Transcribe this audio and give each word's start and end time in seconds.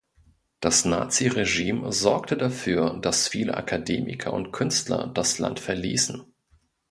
Das 0.61 0.83
Nazi-Regime 0.83 1.93
sorgte 1.93 2.35
dafür, 2.35 2.97
dass 3.01 3.27
viele 3.27 3.55
Akademiker 3.55 4.33
und 4.33 4.51
Künstler 4.51 5.05
das 5.05 5.37
Land 5.37 5.59
verließen. 5.59 6.23